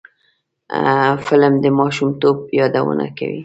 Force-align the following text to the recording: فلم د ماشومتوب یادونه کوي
فلم 1.25 1.53
د 1.63 1.65
ماشومتوب 1.79 2.37
یادونه 2.59 3.05
کوي 3.17 3.39